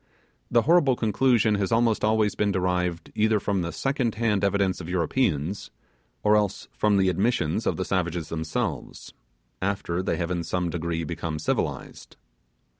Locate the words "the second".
3.61-4.15